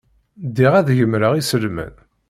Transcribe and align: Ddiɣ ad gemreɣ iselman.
Ddiɣ 0.47 0.73
ad 0.75 0.87
gemreɣ 0.97 1.33
iselman. 1.35 1.93